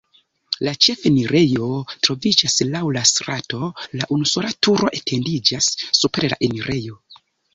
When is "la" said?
0.67-0.71, 2.97-3.03, 4.01-4.09, 6.33-6.41